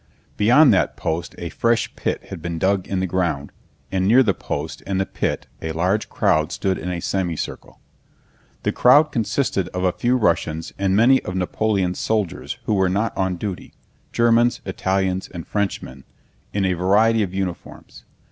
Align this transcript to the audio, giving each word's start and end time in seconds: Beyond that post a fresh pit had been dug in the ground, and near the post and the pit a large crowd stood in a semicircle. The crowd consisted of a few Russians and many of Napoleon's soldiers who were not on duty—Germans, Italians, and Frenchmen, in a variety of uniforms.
Beyond 0.35 0.73
that 0.73 0.97
post 0.97 1.35
a 1.37 1.49
fresh 1.49 1.95
pit 1.95 2.23
had 2.31 2.41
been 2.41 2.57
dug 2.57 2.87
in 2.87 3.01
the 3.01 3.05
ground, 3.05 3.51
and 3.91 4.07
near 4.07 4.23
the 4.23 4.33
post 4.33 4.81
and 4.87 4.99
the 4.99 5.05
pit 5.05 5.45
a 5.61 5.73
large 5.73 6.09
crowd 6.09 6.51
stood 6.51 6.79
in 6.79 6.89
a 6.89 6.99
semicircle. 6.99 7.79
The 8.63 8.71
crowd 8.71 9.11
consisted 9.11 9.67
of 9.75 9.83
a 9.83 9.91
few 9.91 10.15
Russians 10.17 10.73
and 10.79 10.95
many 10.95 11.21
of 11.21 11.35
Napoleon's 11.35 11.99
soldiers 11.99 12.57
who 12.63 12.73
were 12.73 12.89
not 12.89 13.15
on 13.15 13.35
duty—Germans, 13.35 14.61
Italians, 14.65 15.27
and 15.29 15.45
Frenchmen, 15.45 16.03
in 16.51 16.65
a 16.65 16.73
variety 16.73 17.21
of 17.21 17.35
uniforms. 17.35 18.03